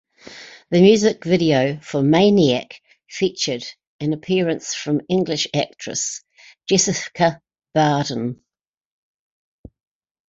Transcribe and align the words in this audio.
The 0.71 0.81
music 0.81 1.23
video 1.25 1.77
for 1.79 2.01
"Maniac" 2.01 2.81
featured 3.07 3.63
an 3.99 4.13
appearance 4.13 4.73
from 4.73 5.01
English 5.07 5.47
actress 5.53 6.23
Jessica 6.67 7.39
Barden. 7.75 8.43